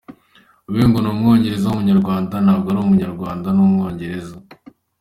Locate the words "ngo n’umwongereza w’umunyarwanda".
0.87-2.35